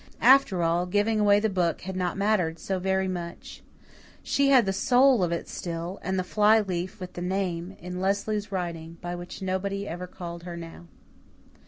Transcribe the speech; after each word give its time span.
After 0.23 0.63
all, 0.63 0.87
giving 0.87 1.19
away 1.19 1.39
the 1.39 1.47
book 1.47 1.81
had 1.81 1.95
not 1.95 2.17
mattered 2.17 2.57
so 2.57 2.79
very 2.79 3.07
much. 3.07 3.61
She 4.23 4.49
had 4.49 4.65
the 4.65 4.73
soul 4.73 5.23
of 5.23 5.31
it 5.31 5.47
still 5.47 5.99
and 6.01 6.17
the 6.17 6.23
fly 6.23 6.59
leaf 6.59 6.99
with 6.99 7.13
the 7.13 7.21
name, 7.21 7.77
in 7.79 7.99
Leslie's 8.01 8.51
writing, 8.51 8.97
by 8.99 9.13
which 9.13 9.43
nobody 9.43 9.87
ever 9.87 10.07
called 10.07 10.41
her 10.41 10.57
now. 10.57 10.87